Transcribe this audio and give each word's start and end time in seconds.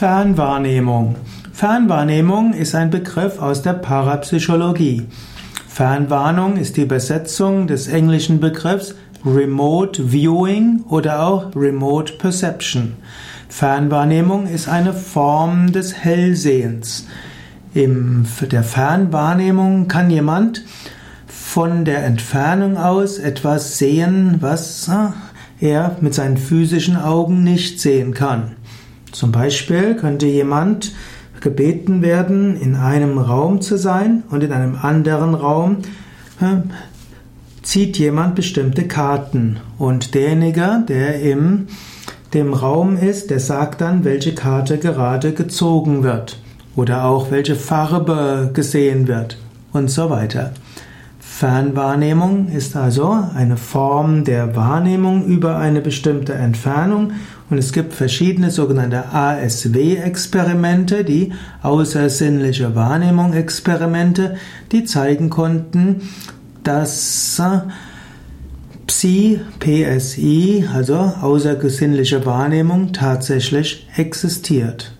Fernwahrnehmung. 0.00 1.16
Fernwahrnehmung 1.52 2.54
ist 2.54 2.74
ein 2.74 2.88
Begriff 2.88 3.38
aus 3.38 3.60
der 3.60 3.74
Parapsychologie. 3.74 5.06
Fernwarnung 5.68 6.56
ist 6.56 6.78
die 6.78 6.84
Übersetzung 6.84 7.66
des 7.66 7.86
englischen 7.86 8.40
Begriffs 8.40 8.94
Remote 9.26 10.10
Viewing 10.10 10.84
oder 10.88 11.26
auch 11.26 11.54
Remote 11.54 12.14
Perception. 12.14 12.94
Fernwahrnehmung 13.50 14.46
ist 14.46 14.70
eine 14.70 14.94
Form 14.94 15.70
des 15.70 15.92
Hellsehens. 15.92 17.06
In 17.74 18.26
der 18.50 18.64
Fernwahrnehmung 18.64 19.86
kann 19.86 20.08
jemand 20.08 20.64
von 21.26 21.84
der 21.84 22.06
Entfernung 22.06 22.78
aus 22.78 23.18
etwas 23.18 23.76
sehen, 23.76 24.36
was 24.40 24.88
äh, 24.88 25.66
er 25.66 25.98
mit 26.00 26.14
seinen 26.14 26.38
physischen 26.38 26.96
Augen 26.96 27.44
nicht 27.44 27.82
sehen 27.82 28.14
kann. 28.14 28.56
Zum 29.12 29.32
Beispiel 29.32 29.96
könnte 29.96 30.26
jemand 30.26 30.92
gebeten 31.40 32.02
werden, 32.02 32.60
in 32.60 32.76
einem 32.76 33.18
Raum 33.18 33.60
zu 33.60 33.78
sein 33.78 34.22
und 34.30 34.42
in 34.42 34.52
einem 34.52 34.76
anderen 34.80 35.34
Raum 35.34 35.78
äh, 36.40 36.56
zieht 37.62 37.98
jemand 37.98 38.34
bestimmte 38.34 38.86
Karten 38.86 39.58
und 39.78 40.14
derjenige, 40.14 40.84
der 40.88 41.20
im 41.20 41.66
dem 42.34 42.54
Raum 42.54 42.96
ist, 42.96 43.30
der 43.30 43.40
sagt 43.40 43.80
dann, 43.80 44.04
welche 44.04 44.34
Karte 44.34 44.78
gerade 44.78 45.32
gezogen 45.32 46.02
wird 46.02 46.38
oder 46.76 47.04
auch 47.04 47.30
welche 47.30 47.56
Farbe 47.56 48.50
gesehen 48.54 49.08
wird 49.08 49.36
und 49.72 49.90
so 49.90 50.10
weiter. 50.10 50.52
Fernwahrnehmung 51.40 52.48
ist 52.48 52.76
also 52.76 53.18
eine 53.34 53.56
Form 53.56 54.24
der 54.24 54.56
Wahrnehmung 54.56 55.24
über 55.24 55.56
eine 55.56 55.80
bestimmte 55.80 56.34
Entfernung 56.34 57.12
und 57.48 57.56
es 57.56 57.72
gibt 57.72 57.94
verschiedene 57.94 58.50
sogenannte 58.50 59.10
ASW-Experimente, 59.14 61.02
die 61.02 61.32
außersinnliche 61.62 62.74
Wahrnehmung-Experimente, 62.74 64.36
die 64.70 64.84
zeigen 64.84 65.30
konnten, 65.30 66.02
dass 66.62 67.40
Psi, 68.86 69.40
PSI, 69.60 70.68
also 70.74 70.96
außersinnliche 70.98 72.26
Wahrnehmung, 72.26 72.92
tatsächlich 72.92 73.88
existiert. 73.96 74.92